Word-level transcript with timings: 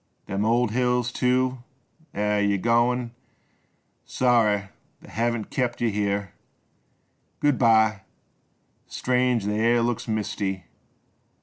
Them 0.25 0.45
old 0.45 0.71
hills, 0.71 1.11
too— 1.11 1.59
eh! 2.15 2.39
Yer 2.39 2.57
goin'? 2.57 3.11
Sorry 4.03 4.69
t' 5.03 5.07
hev 5.09 5.47
kept 5.51 5.79
yuh 5.79 5.91
here. 5.91 6.33
Good 7.39 7.59
by! 7.59 8.01
Strange 8.87 9.45
th' 9.45 9.49
air 9.49 9.83
looks 9.83 10.07
misty 10.07 10.65